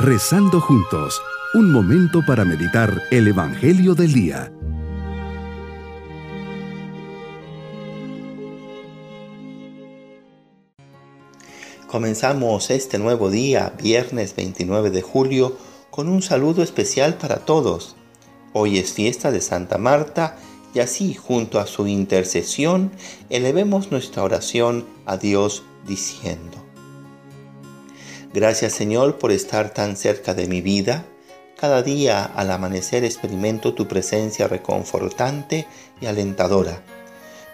[0.00, 1.20] Rezando juntos,
[1.54, 4.52] un momento para meditar el Evangelio del Día.
[11.88, 15.58] Comenzamos este nuevo día, viernes 29 de julio,
[15.90, 17.96] con un saludo especial para todos.
[18.52, 20.36] Hoy es fiesta de Santa Marta
[20.74, 22.92] y así, junto a su intercesión,
[23.30, 26.67] elevemos nuestra oración a Dios diciendo,
[28.34, 31.06] Gracias Señor por estar tan cerca de mi vida.
[31.56, 35.66] Cada día al amanecer experimento tu presencia reconfortante
[35.98, 36.82] y alentadora.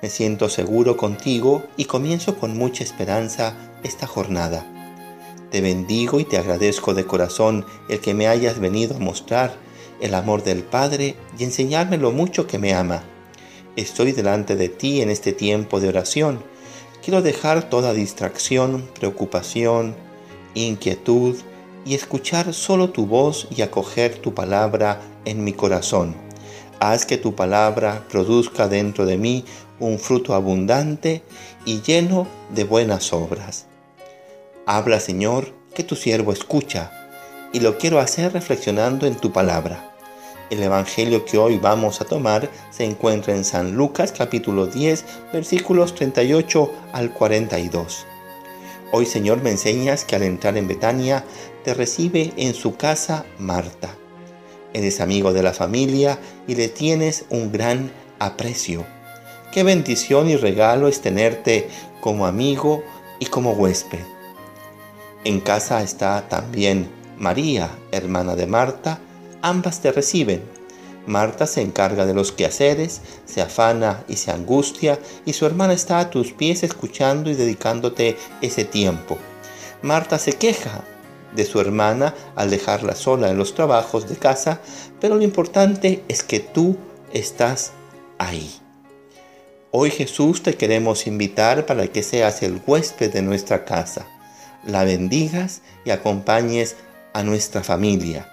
[0.00, 4.66] Me siento seguro contigo y comienzo con mucha esperanza esta jornada.
[5.50, 9.54] Te bendigo y te agradezco de corazón el que me hayas venido a mostrar
[10.00, 13.02] el amor del Padre y enseñarme lo mucho que me ama.
[13.76, 16.42] Estoy delante de ti en este tiempo de oración.
[17.04, 19.94] Quiero dejar toda distracción, preocupación,
[20.54, 21.36] inquietud
[21.84, 26.14] y escuchar solo tu voz y acoger tu palabra en mi corazón.
[26.80, 29.44] Haz que tu palabra produzca dentro de mí
[29.78, 31.22] un fruto abundante
[31.64, 33.66] y lleno de buenas obras.
[34.66, 36.90] Habla, Señor, que tu siervo escucha,
[37.52, 39.92] y lo quiero hacer reflexionando en tu palabra.
[40.50, 45.94] El Evangelio que hoy vamos a tomar se encuentra en San Lucas capítulo 10 versículos
[45.94, 48.06] 38 al 42.
[48.94, 51.24] Hoy Señor me enseñas que al entrar en Betania
[51.64, 53.96] te recibe en su casa Marta.
[54.74, 58.84] Eres amigo de la familia y le tienes un gran aprecio.
[59.50, 61.70] Qué bendición y regalo es tenerte
[62.02, 62.84] como amigo
[63.18, 64.00] y como huésped.
[65.24, 68.98] En casa está también María, hermana de Marta,
[69.40, 70.42] ambas te reciben
[71.06, 75.98] Marta se encarga de los quehaceres, se afana y se angustia, y su hermana está
[75.98, 79.18] a tus pies escuchando y dedicándote ese tiempo.
[79.82, 80.84] Marta se queja
[81.34, 84.60] de su hermana al dejarla sola en los trabajos de casa,
[85.00, 86.76] pero lo importante es que tú
[87.12, 87.72] estás
[88.18, 88.52] ahí.
[89.72, 94.06] Hoy Jesús te queremos invitar para que seas el huésped de nuestra casa,
[94.64, 96.76] la bendigas y acompañes
[97.14, 98.31] a nuestra familia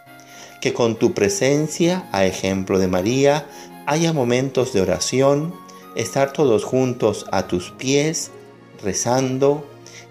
[0.61, 3.45] que con tu presencia, a ejemplo de María,
[3.85, 5.53] haya momentos de oración,
[5.95, 8.31] estar todos juntos a tus pies,
[8.83, 9.65] rezando,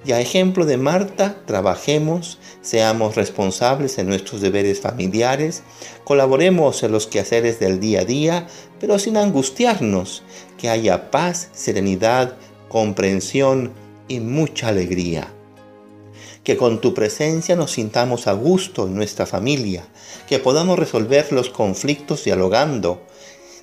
[0.05, 5.63] y a ejemplo de Marta, trabajemos, seamos responsables en nuestros deberes familiares,
[6.05, 8.47] colaboremos en los quehaceres del día a día,
[8.81, 10.23] pero sin angustiarnos,
[10.57, 12.37] que haya paz, serenidad,
[12.69, 13.73] comprensión
[14.07, 15.33] y mucha alegría
[16.49, 19.85] que con tu presencia nos sintamos a gusto en nuestra familia,
[20.27, 23.03] que podamos resolver los conflictos dialogando,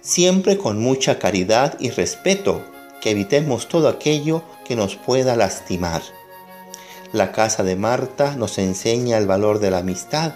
[0.02, 2.62] siempre con mucha caridad y respeto,
[3.02, 6.04] que evitemos todo aquello que nos pueda lastimar.
[7.12, 10.36] La casa de Marta nos enseña el valor de la amistad,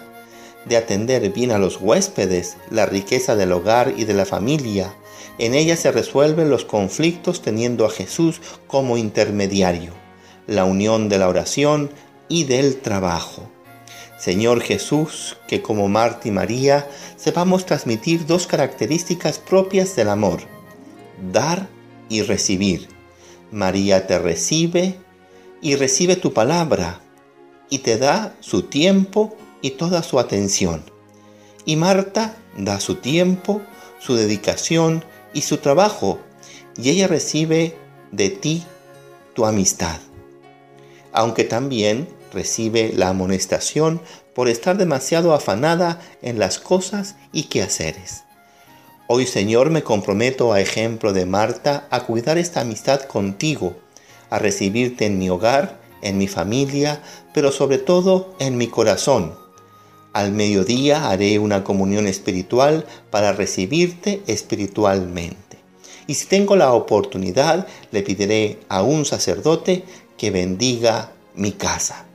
[0.64, 4.92] de atender bien a los huéspedes, la riqueza del hogar y de la familia.
[5.38, 9.92] En ella se resuelven los conflictos teniendo a Jesús como intermediario.
[10.48, 11.90] La unión de la oración,
[12.30, 13.50] y del trabajo.
[14.18, 20.40] Señor Jesús, que como Marta y María sepamos transmitir dos características propias del amor,
[21.32, 21.68] dar
[22.08, 22.88] y recibir.
[23.50, 24.94] María te recibe
[25.60, 27.00] y recibe tu palabra
[27.68, 30.84] y te da su tiempo y toda su atención.
[31.64, 33.60] Y Marta da su tiempo,
[33.98, 35.04] su dedicación
[35.34, 36.20] y su trabajo
[36.76, 37.76] y ella recibe
[38.12, 38.64] de ti
[39.34, 39.98] tu amistad.
[41.12, 44.00] Aunque también recibe la amonestación
[44.34, 48.24] por estar demasiado afanada en las cosas y quehaceres.
[49.06, 53.76] Hoy Señor me comprometo a ejemplo de Marta a cuidar esta amistad contigo,
[54.30, 57.02] a recibirte en mi hogar, en mi familia,
[57.34, 59.34] pero sobre todo en mi corazón.
[60.12, 65.58] Al mediodía haré una comunión espiritual para recibirte espiritualmente.
[66.06, 69.84] Y si tengo la oportunidad, le pediré a un sacerdote
[70.16, 72.06] que bendiga mi casa.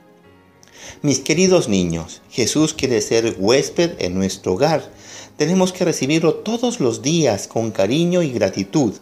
[1.02, 4.90] Mis queridos niños, Jesús quiere ser huésped en nuestro hogar.
[5.36, 8.94] Tenemos que recibirlo todos los días con cariño y gratitud.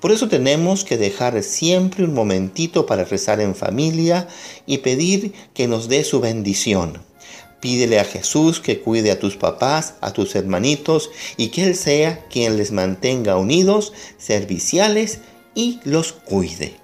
[0.00, 4.28] Por eso tenemos que dejar siempre un momentito para rezar en familia
[4.66, 7.02] y pedir que nos dé su bendición.
[7.60, 12.24] Pídele a Jesús que cuide a tus papás, a tus hermanitos y que Él sea
[12.30, 15.18] quien les mantenga unidos, serviciales
[15.54, 16.80] y los cuide.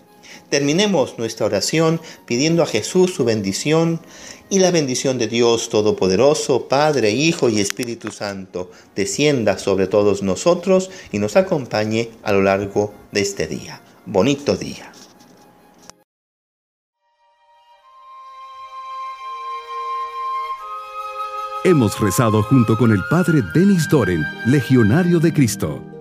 [0.48, 4.00] Terminemos nuestra oración pidiendo a Jesús su bendición
[4.48, 10.90] y la bendición de Dios Todopoderoso, Padre, Hijo y Espíritu Santo, descienda sobre todos nosotros
[11.10, 13.82] y nos acompañe a lo largo de este día.
[14.06, 14.92] Bonito día.
[21.64, 25.95] Hemos rezado junto con el Padre Denis Doren, Legionario de Cristo.